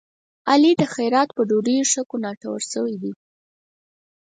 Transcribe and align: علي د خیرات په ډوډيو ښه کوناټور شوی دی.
علي 0.49 0.71
د 0.77 0.83
خیرات 0.93 1.29
په 1.37 1.41
ډوډيو 1.49 1.89
ښه 1.91 2.01
کوناټور 2.11 2.59
شوی 2.71 2.95
دی. 3.01 3.13